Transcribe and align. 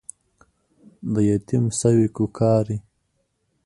د 1.13 1.15
يتيم 1.29 1.65
سوې 1.81 2.07
کوکارې 2.15 2.77